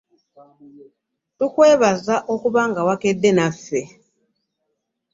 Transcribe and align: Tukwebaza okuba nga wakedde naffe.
Tukwebaza 1.37 2.15
okuba 2.33 2.61
nga 2.69 2.81
wakedde 2.87 3.29
naffe. 3.37 3.81